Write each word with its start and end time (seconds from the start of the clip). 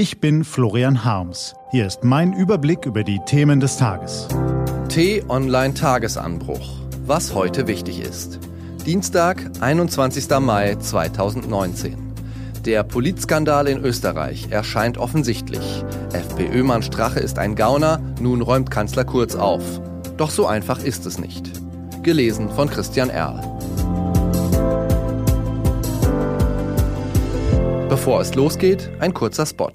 Ich 0.00 0.18
bin 0.18 0.44
Florian 0.44 1.04
Harms. 1.04 1.54
Hier 1.72 1.86
ist 1.86 2.04
mein 2.04 2.32
Überblick 2.32 2.86
über 2.86 3.04
die 3.04 3.20
Themen 3.26 3.60
des 3.60 3.76
Tages. 3.76 4.28
T-Online 4.88 5.74
Tagesanbruch. 5.74 6.86
Was 7.04 7.34
heute 7.34 7.66
wichtig 7.66 8.00
ist. 8.00 8.40
Dienstag, 8.86 9.50
21. 9.60 10.30
Mai 10.40 10.76
2019. 10.76 12.14
Der 12.64 12.82
Politskandal 12.82 13.68
in 13.68 13.84
Österreich 13.84 14.48
erscheint 14.48 14.96
offensichtlich. 14.96 15.84
FPÖ-Mann 16.14 16.82
Strache 16.82 17.20
ist 17.20 17.38
ein 17.38 17.54
Gauner, 17.54 18.00
nun 18.22 18.40
räumt 18.40 18.70
Kanzler 18.70 19.04
Kurz 19.04 19.34
auf. 19.34 19.82
Doch 20.16 20.30
so 20.30 20.46
einfach 20.46 20.82
ist 20.82 21.04
es 21.04 21.18
nicht. 21.18 21.50
Gelesen 22.02 22.48
von 22.48 22.70
Christian 22.70 23.10
Erl. 23.10 23.42
Bevor 27.90 28.20
es 28.20 28.34
losgeht, 28.36 28.88
ein 29.00 29.12
kurzer 29.12 29.44
Spot. 29.44 29.72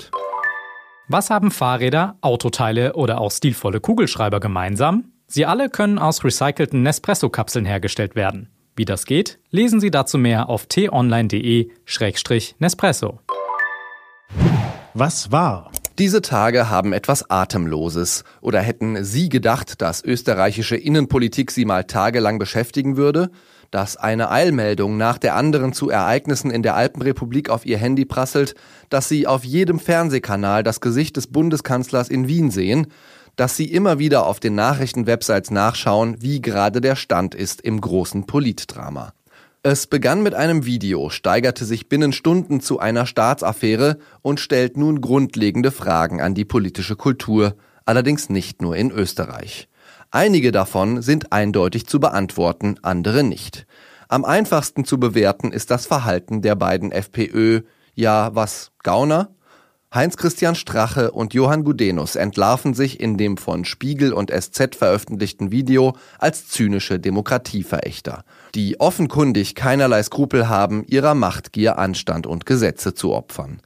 Was 1.08 1.30
haben 1.30 1.52
Fahrräder, 1.52 2.18
Autoteile 2.22 2.94
oder 2.94 3.22
auch 3.22 3.32
stilvolle 3.32 3.80
Kugelschreiber 3.80 4.40
gemeinsam? 4.40 5.12
Sie 5.28 5.46
alle 5.46 5.70
können 5.70 6.00
aus 6.00 6.24
recycelten 6.24 6.82
Nespresso-Kapseln 6.82 7.66
hergestellt 7.66 8.16
werden. 8.16 8.50
Wie 8.76 8.86
das 8.86 9.06
geht, 9.06 9.38
lesen 9.52 9.80
Sie 9.80 9.92
dazu 9.92 10.18
mehr 10.18 10.50
auf 10.50 10.66
t-online.de-nespresso. 10.66 13.20
Was 14.96 15.32
war? 15.32 15.70
Diese 15.98 16.22
Tage 16.22 16.70
haben 16.70 16.92
etwas 16.92 17.30
Atemloses. 17.30 18.26
Oder 18.42 18.60
hätten 18.60 19.04
Sie 19.06 19.30
gedacht, 19.30 19.82
dass 19.82 20.04
österreichische 20.04 20.76
Innenpolitik 20.76 21.52
Sie 21.52 21.64
mal 21.64 21.86
tagelang 21.86 22.38
beschäftigen 22.38 22.98
würde? 22.98 23.30
dass 23.72 23.98
eine 23.98 24.32
Eilmeldung 24.32 24.96
nach 24.96 25.18
der 25.18 25.36
anderen 25.36 25.74
zu 25.74 25.90
Ereignissen 25.90 26.50
in 26.50 26.64
der 26.64 26.76
Alpenrepublik 26.76 27.50
auf 27.50 27.66
ihr 27.66 27.78
Handy 27.78 28.06
prasselt, 28.06 28.56
dass 28.90 29.10
sie 29.10 29.28
auf 29.28 29.44
jedem 29.44 29.80
Fernsehkanal 29.80 30.64
das 30.64 30.80
Gesicht 30.80 31.18
des 31.18 31.28
Bundeskanzlers 31.28 32.08
in 32.08 32.30
Wien 32.30 32.52
sehen, 32.52 32.88
dass 33.36 33.58
sie 33.58 33.66
immer 33.66 34.00
wieder 34.00 34.28
auf 34.28 34.40
den 34.40 34.56
Nachrichtenwebsites 34.56 35.52
nachschauen, 35.52 36.16
wie 36.22 36.42
gerade 36.42 36.80
der 36.80 36.96
Stand 36.96 37.36
ist 37.36 37.60
im 37.60 37.82
großen 37.82 38.26
Politdrama. 38.26 39.12
Es 39.68 39.88
begann 39.88 40.22
mit 40.22 40.36
einem 40.36 40.68
Video, 40.68 41.10
steigerte 41.10 41.66
sich 41.66 41.90
binnen 41.90 42.14
Stunden 42.14 42.62
zu 42.62 42.78
einer 42.78 43.08
Staatsaffäre 43.08 43.98
und 44.22 44.40
stellt 44.40 44.78
nun 44.78 45.02
grundlegende 45.02 45.72
Fragen 45.72 46.22
an 46.22 46.36
die 46.36 46.46
politische 46.46 46.96
Kultur, 46.96 47.56
allerdings 47.84 48.30
nicht 48.30 48.62
nur 48.62 48.76
in 48.76 48.92
Österreich. 48.92 49.68
Einige 50.12 50.52
davon 50.52 51.02
sind 51.02 51.32
eindeutig 51.32 51.88
zu 51.88 52.00
beantworten, 52.00 52.76
andere 52.84 53.24
nicht. 53.24 53.66
Am 54.08 54.24
einfachsten 54.24 54.86
zu 54.86 55.00
bewerten 55.00 55.52
ist 55.52 55.72
das 55.72 55.88
Verhalten 55.88 56.44
der 56.44 56.54
beiden 56.54 56.92
FPÖ, 56.92 57.62
ja 57.96 58.36
was, 58.36 58.72
Gauner? 58.84 59.35
Heinz-Christian 59.96 60.56
Strache 60.56 61.12
und 61.12 61.34
Johann 61.34 61.64
Gudenus 61.64 62.18
entlarven 62.18 62.74
sich 62.74 63.00
in 63.00 63.18
dem 63.18 63.38
von 63.38 63.64
Spiegel 63.64 64.12
und 64.12 64.30
SZ 64.30 64.76
veröffentlichten 64.76 65.52
Video 65.52 65.96
als 66.20 66.50
zynische 66.50 67.00
Demokratieverächter, 67.00 68.26
die 68.56 68.82
offenkundig 68.82 69.56
keinerlei 69.56 70.04
Skrupel 70.04 70.50
haben, 70.50 70.84
ihrer 70.86 71.16
Machtgier 71.16 71.80
Anstand 71.80 72.28
und 72.28 72.46
Gesetze 72.46 72.94
zu 72.94 73.14
opfern. 73.14 73.62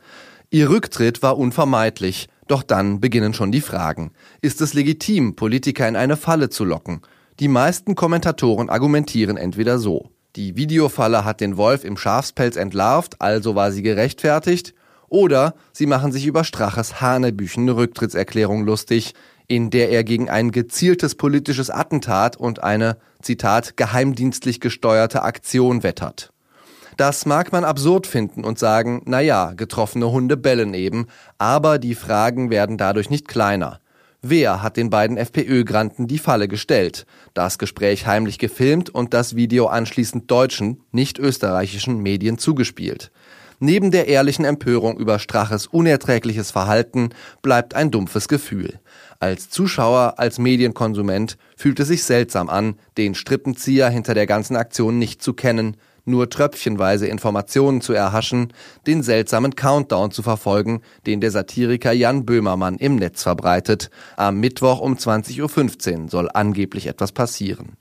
Ihr 0.52 0.70
Rücktritt 0.70 1.24
war 1.24 1.36
unvermeidlich, 1.36 2.28
doch 2.48 2.62
dann 2.62 3.00
beginnen 3.00 3.34
schon 3.34 3.52
die 3.52 3.62
Fragen. 3.62 4.12
Ist 4.40 4.62
es 4.62 4.76
legitim, 4.76 5.36
Politiker 5.36 5.88
in 5.88 5.96
eine 5.96 6.16
Falle 6.16 6.50
zu 6.50 6.64
locken? 6.64 7.02
Die 7.40 7.48
meisten 7.48 7.96
Kommentatoren 7.96 8.70
argumentieren 8.70 9.36
entweder 9.36 9.80
so. 9.80 10.12
Die 10.36 10.56
Videofalle 10.56 11.26
hat 11.26 11.42
den 11.42 11.58
Wolf 11.58 11.84
im 11.84 11.98
Schafspelz 11.98 12.56
entlarvt, 12.56 13.20
also 13.20 13.56
war 13.56 13.72
sie 13.72 13.82
gerechtfertigt, 13.82 14.76
oder 15.10 15.56
sie 15.72 15.86
machen 15.86 16.12
sich 16.12 16.26
über 16.26 16.44
Straches 16.44 17.02
hanebüchene 17.02 17.76
Rücktrittserklärung 17.76 18.66
lustig, 18.66 19.14
in 19.48 19.70
der 19.72 19.90
er 19.90 20.04
gegen 20.04 20.30
ein 20.30 20.52
gezieltes 20.52 21.16
politisches 21.16 21.70
Attentat 21.70 22.38
und 22.38 22.64
eine, 22.64 22.98
Zitat, 23.22 23.78
geheimdienstlich 23.78 24.60
gesteuerte 24.60 25.24
Aktion 25.24 25.84
wettert. 25.84 26.32
Das 26.98 27.26
mag 27.26 27.52
man 27.52 27.64
absurd 27.64 28.08
finden 28.08 28.44
und 28.44 28.60
sagen, 28.60 29.02
na 29.06 29.22
ja, 29.22 29.54
getroffene 29.54 30.12
Hunde 30.12 30.38
bellen 30.38 30.74
eben, 30.74 31.08
aber 31.38 31.80
die 31.80 31.96
Fragen 31.96 32.50
werden 32.50 32.78
dadurch 32.78 33.10
nicht 33.10 33.28
kleiner. 33.28 33.80
Wer 34.22 34.62
hat 34.62 34.76
den 34.76 34.90
beiden 34.90 35.16
FPÖ-Granten 35.16 36.08
die 36.08 36.18
Falle 36.18 36.50
gestellt? 36.50 37.06
Das 37.34 37.58
Gespräch 37.58 38.06
heimlich 38.06 38.38
gefilmt 38.38 38.90
und 38.90 39.14
das 39.14 39.38
Video 39.38 39.68
anschließend 39.68 40.30
deutschen, 40.30 40.84
nicht 40.92 41.20
österreichischen 41.20 42.00
Medien 42.00 42.38
zugespielt. 42.38 43.12
Neben 43.60 43.92
der 43.92 44.08
ehrlichen 44.08 44.46
Empörung 44.46 44.98
über 44.98 45.20
Straches 45.20 45.68
unerträgliches 45.68 46.50
Verhalten 46.50 47.10
bleibt 47.42 47.74
ein 47.74 47.92
dumpfes 47.92 48.30
Gefühl. 48.30 48.80
Als 49.20 49.50
Zuschauer, 49.50 50.14
als 50.18 50.40
Medienkonsument 50.40 51.38
fühlt 51.58 51.80
es 51.82 51.90
sich 51.90 52.04
seltsam 52.04 52.50
an, 52.50 52.76
den 52.98 53.16
Strippenzieher 53.16 53.90
hinter 53.90 54.14
der 54.14 54.28
ganzen 54.28 54.56
Aktion 54.56 54.98
nicht 54.98 55.22
zu 55.22 55.34
kennen, 55.34 55.76
nur 56.06 56.30
tröpfchenweise 56.30 57.08
Informationen 57.08 57.82
zu 57.82 57.92
erhaschen, 57.92 58.54
den 58.88 59.04
seltsamen 59.04 59.56
Countdown 59.56 60.12
zu 60.12 60.24
verfolgen, 60.24 60.82
den 61.06 61.20
der 61.20 61.32
Satiriker 61.32 61.92
Jan 61.92 62.26
Böhmermann 62.26 62.78
im 62.78 62.96
Netz 62.96 63.24
verbreitet. 63.24 63.90
Am 64.16 64.40
Mittwoch 64.40 64.80
um 64.80 64.96
20.15 64.96 66.04
Uhr 66.04 66.10
soll 66.10 66.30
angeblich 66.34 66.88
etwas 66.88 67.12
passieren. 67.12 67.74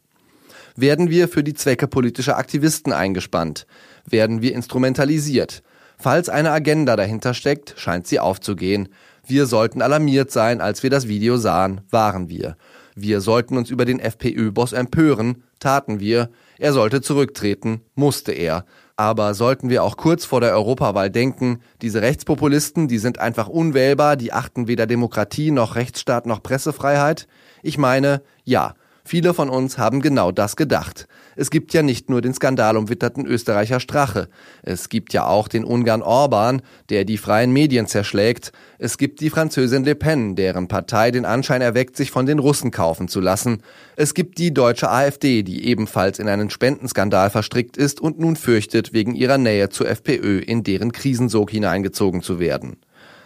Werden 0.75 1.11
wir 1.11 1.29
für 1.29 1.43
die 1.43 1.55
Zwecke 1.55 1.89
politischer 1.89 2.37
Aktivisten 2.37 2.93
eingespannt? 2.93 3.67
Werden 4.11 4.43
wir 4.43 4.55
instrumentalisiert? 4.55 5.63
Falls 5.99 6.29
eine 6.29 6.53
Agenda 6.53 6.97
dahinter 6.97 7.35
steckt, 7.35 7.75
scheint 7.77 8.07
sie 8.07 8.21
aufzugehen. 8.21 8.89
Wir 9.27 9.47
sollten 9.47 9.83
alarmiert 9.83 10.31
sein, 10.31 10.61
als 10.61 10.83
wir 10.83 10.91
das 10.91 11.09
Video 11.09 11.37
sahen, 11.37 11.81
waren 11.91 12.29
wir. 12.29 12.57
Wir 12.95 13.21
sollten 13.21 13.57
uns 13.57 13.71
über 13.71 13.85
den 13.85 14.01
FPÖ-Boss 14.01 14.73
empören, 14.73 15.43
taten 15.61 16.01
wir. 16.01 16.31
Er 16.59 16.73
sollte 16.73 17.01
zurücktreten, 17.01 17.83
musste 17.95 18.33
er. 18.33 18.65
Aber 18.97 19.35
sollten 19.35 19.71
wir 19.71 19.85
auch 19.85 19.97
kurz 19.97 20.25
vor 20.25 20.41
der 20.41 20.53
Europawahl 20.53 21.11
denken, 21.11 21.61
diese 21.83 22.03
Rechtspopulisten, 22.03 22.89
die 22.89 22.99
sind 22.99 23.19
einfach 23.19 23.49
unwählbar, 23.49 24.17
die 24.17 24.33
achten 24.33 24.67
weder 24.67 24.87
Demokratie 24.87 25.53
noch 25.53 25.77
Rechtsstaat 25.77 26.27
noch 26.27 26.43
Pressefreiheit? 26.43 27.29
Ich 27.63 27.79
meine, 27.79 28.23
ja, 28.45 28.75
Viele 29.09 29.33
von 29.33 29.49
uns 29.49 29.79
haben 29.79 30.03
genau 30.03 30.33
das 30.33 30.55
gedacht. 30.55 31.09
Es 31.35 31.49
gibt 31.49 31.73
ja 31.73 31.83
nicht 31.83 32.11
nur 32.11 32.21
den 32.21 32.35
skandalumwitterten 32.35 33.25
Österreicher 33.25 33.81
Strache. 33.81 34.29
Es 34.63 34.91
gibt 34.91 35.15
ja 35.15 35.27
auch 35.27 35.49
den 35.49 35.65
Ungarn 35.65 36.03
Orban, 36.03 36.61
der 36.91 37.07
die 37.07 37.17
freien 37.17 37.51
Medien 37.51 37.87
zerschlägt. 37.87 38.53
Es 38.79 38.99
gibt 38.99 39.23
die 39.23 39.31
Französin 39.31 39.83
Le 39.85 39.95
Pen, 39.95 40.37
deren 40.37 40.69
Partei 40.69 41.11
den 41.11 41.25
Anschein 41.25 41.63
erweckt, 41.63 41.97
sich 41.97 42.11
von 42.11 42.27
den 42.27 42.39
Russen 42.39 42.71
kaufen 42.71 43.09
zu 43.09 43.21
lassen. 43.21 43.63
Es 43.97 44.13
gibt 44.13 44.37
die 44.37 44.53
deutsche 44.53 44.91
AfD, 44.91 45.43
die 45.43 45.65
ebenfalls 45.65 46.19
in 46.19 46.29
einen 46.29 46.51
Spendenskandal 46.51 47.31
verstrickt 47.31 47.79
ist 47.79 48.03
und 48.03 48.19
nun 48.19 48.37
fürchtet, 48.37 48.93
wegen 48.93 49.15
ihrer 49.15 49.39
Nähe 49.39 49.71
zur 49.71 49.89
FPÖ 49.89 50.39
in 50.41 50.65
deren 50.65 50.93
Krisensog 50.93 51.51
hineingezogen 51.51 52.21
zu 52.21 52.41
werden. 52.41 52.77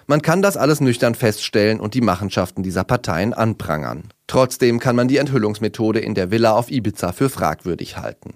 Man 0.06 0.22
kann 0.22 0.42
das 0.42 0.56
alles 0.56 0.80
nüchtern 0.80 1.16
feststellen 1.16 1.80
und 1.80 1.94
die 1.94 2.02
Machenschaften 2.02 2.62
dieser 2.62 2.84
Parteien 2.84 3.32
anprangern. 3.32 4.12
Trotzdem 4.32 4.78
kann 4.78 4.96
man 4.96 5.08
die 5.08 5.18
Enthüllungsmethode 5.18 6.00
in 6.00 6.14
der 6.14 6.30
Villa 6.30 6.52
auf 6.52 6.70
Ibiza 6.70 7.12
für 7.12 7.28
fragwürdig 7.28 7.98
halten. 7.98 8.32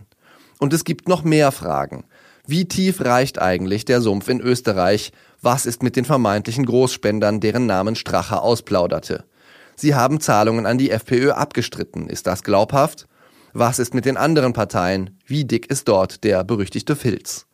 Und 0.58 0.74
es 0.74 0.84
gibt 0.84 1.08
noch 1.08 1.24
mehr 1.24 1.52
Fragen. 1.52 2.04
Wie 2.46 2.68
tief 2.68 3.00
reicht 3.00 3.40
eigentlich 3.40 3.86
der 3.86 4.02
Sumpf 4.02 4.28
in 4.28 4.42
Österreich? 4.42 5.10
Was 5.40 5.64
ist 5.64 5.82
mit 5.82 5.96
den 5.96 6.04
vermeintlichen 6.04 6.66
Großspendern, 6.66 7.40
deren 7.40 7.64
Namen 7.64 7.96
Strache 7.96 8.42
ausplauderte? 8.42 9.24
Sie 9.74 9.94
haben 9.94 10.20
Zahlungen 10.20 10.66
an 10.66 10.76
die 10.76 10.90
FPÖ 10.90 11.30
abgestritten. 11.30 12.10
Ist 12.10 12.26
das 12.26 12.42
glaubhaft? 12.42 13.06
Was 13.54 13.78
ist 13.78 13.94
mit 13.94 14.04
den 14.04 14.18
anderen 14.18 14.52
Parteien? 14.52 15.18
Wie 15.24 15.46
dick 15.46 15.70
ist 15.70 15.88
dort 15.88 16.24
der 16.24 16.44
berüchtigte 16.44 16.94
Filz? 16.94 17.46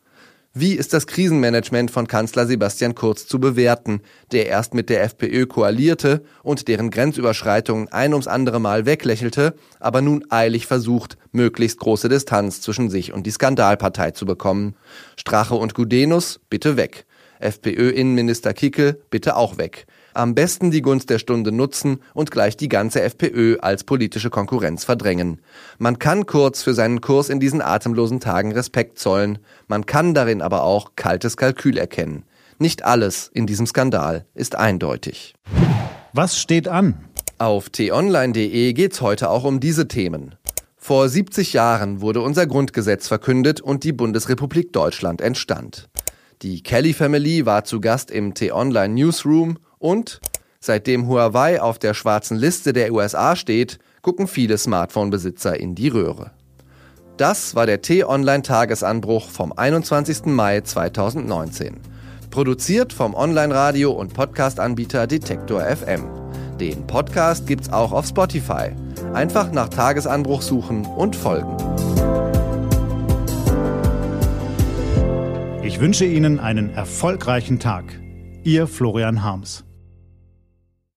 Wie 0.55 0.73
ist 0.73 0.93
das 0.93 1.07
Krisenmanagement 1.07 1.89
von 1.89 2.05
Kanzler 2.05 2.45
Sebastian 2.45 2.93
Kurz 2.93 3.25
zu 3.25 3.39
bewerten, 3.39 4.01
der 4.31 4.45
erst 4.45 4.75
mit 4.75 4.87
der 4.87 5.01
FPÖ 5.01 5.47
koalierte 5.47 6.23
und 6.43 6.67
deren 6.67 6.91
Grenzüberschreitungen 6.91 7.91
ein 7.91 8.13
ums 8.13 8.27
andere 8.27 8.59
Mal 8.59 8.85
weglächelte, 8.85 9.55
aber 9.79 10.01
nun 10.01 10.25
eilig 10.29 10.67
versucht, 10.67 11.17
möglichst 11.31 11.79
große 11.79 12.07
Distanz 12.07 12.61
zwischen 12.61 12.91
sich 12.91 13.13
und 13.13 13.25
die 13.25 13.31
Skandalpartei 13.31 14.11
zu 14.11 14.27
bekommen? 14.27 14.75
Strache 15.17 15.55
und 15.55 15.73
Gudenus, 15.73 16.39
bitte 16.51 16.77
weg. 16.77 17.07
FPÖ-Innenminister 17.43 18.53
Kickel, 18.53 19.01
bitte 19.09 19.35
auch 19.35 19.57
weg 19.57 19.85
am 20.13 20.35
besten 20.35 20.71
die 20.71 20.81
Gunst 20.81 21.09
der 21.09 21.19
Stunde 21.19 21.51
nutzen 21.51 21.99
und 22.13 22.31
gleich 22.31 22.57
die 22.57 22.69
ganze 22.69 23.01
FPÖ 23.01 23.57
als 23.59 23.83
politische 23.83 24.29
Konkurrenz 24.29 24.83
verdrängen. 24.83 25.41
Man 25.77 25.99
kann 25.99 26.25
Kurz 26.25 26.63
für 26.63 26.73
seinen 26.73 27.01
Kurs 27.01 27.29
in 27.29 27.39
diesen 27.39 27.61
atemlosen 27.61 28.19
Tagen 28.19 28.51
Respekt 28.51 28.99
zollen, 28.99 29.39
man 29.67 29.85
kann 29.85 30.13
darin 30.13 30.41
aber 30.41 30.63
auch 30.63 30.91
kaltes 30.95 31.37
Kalkül 31.37 31.77
erkennen. 31.77 32.23
Nicht 32.59 32.85
alles 32.85 33.29
in 33.33 33.47
diesem 33.47 33.65
Skandal 33.65 34.25
ist 34.35 34.55
eindeutig. 34.55 35.33
Was 36.13 36.39
steht 36.39 36.67
an? 36.67 36.95
Auf 37.39 37.69
t-online.de 37.69 38.73
geht's 38.73 39.01
heute 39.01 39.29
auch 39.29 39.43
um 39.43 39.59
diese 39.59 39.87
Themen. 39.87 40.35
Vor 40.77 41.09
70 41.09 41.53
Jahren 41.53 42.01
wurde 42.01 42.21
unser 42.21 42.45
Grundgesetz 42.45 43.07
verkündet 43.07 43.61
und 43.61 43.83
die 43.83 43.93
Bundesrepublik 43.93 44.71
Deutschland 44.73 45.21
entstand. 45.21 45.89
Die 46.43 46.61
Kelly 46.61 46.91
Family 46.91 47.45
war 47.45 47.63
zu 47.63 47.79
Gast 47.79 48.11
im 48.11 48.33
T-Online 48.33 48.93
Newsroom 48.93 49.59
und 49.79 50.19
seitdem 50.59 51.07
Huawei 51.07 51.61
auf 51.61 51.79
der 51.79 51.93
schwarzen 51.93 52.35
Liste 52.35 52.73
der 52.73 52.91
USA 52.91 53.37
steht, 53.37 53.79
gucken 54.01 54.27
viele 54.27 54.57
Smartphone-Besitzer 54.57 55.57
in 55.57 55.73
die 55.73 55.87
Röhre. 55.87 56.31
Das 57.15 57.55
war 57.55 57.65
der 57.65 57.81
T-Online-Tagesanbruch 57.81 59.29
vom 59.29 59.53
21. 59.53 60.25
Mai 60.25 60.59
2019. 60.59 61.79
Produziert 62.29 62.91
vom 62.91 63.13
Online-Radio- 63.13 63.93
und 63.93 64.13
Podcast-Anbieter 64.13 65.07
Detektor 65.07 65.61
FM. 65.61 66.09
Den 66.59 66.85
Podcast 66.87 67.47
gibt's 67.47 67.71
auch 67.71 67.93
auf 67.93 68.05
Spotify. 68.05 68.71
Einfach 69.13 69.53
nach 69.53 69.69
Tagesanbruch 69.69 70.41
suchen 70.41 70.85
und 70.85 71.15
folgen. 71.15 71.72
Ich 75.73 75.79
wünsche 75.79 76.05
Ihnen 76.05 76.39
einen 76.39 76.69
erfolgreichen 76.75 77.57
Tag. 77.57 77.99
Ihr 78.43 78.67
Florian 78.67 79.23
Harms. 79.23 79.65